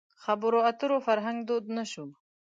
[0.23, 2.13] خبرو اترو فرهنګ دود نه شوی.